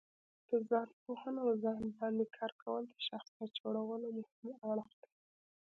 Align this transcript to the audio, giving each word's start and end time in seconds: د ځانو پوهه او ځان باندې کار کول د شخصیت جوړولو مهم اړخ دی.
د 0.49 0.51
ځانو 0.69 0.93
پوهه 1.03 1.31
او 1.43 1.49
ځان 1.63 1.81
باندې 1.97 2.25
کار 2.37 2.51
کول 2.61 2.83
د 2.87 2.95
شخصیت 3.07 3.51
جوړولو 3.61 4.07
مهم 4.19 4.51
اړخ 4.71 4.89
دی. 5.01 5.11